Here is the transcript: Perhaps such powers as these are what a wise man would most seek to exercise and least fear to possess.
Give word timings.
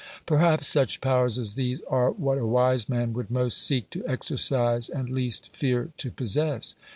Perhaps 0.25 0.65
such 0.65 0.99
powers 0.99 1.37
as 1.37 1.53
these 1.53 1.83
are 1.83 2.09
what 2.09 2.39
a 2.39 2.47
wise 2.47 2.89
man 2.89 3.13
would 3.13 3.29
most 3.29 3.59
seek 3.59 3.87
to 3.91 4.03
exercise 4.07 4.89
and 4.89 5.11
least 5.11 5.51
fear 5.55 5.91
to 5.97 6.09
possess. 6.09 6.75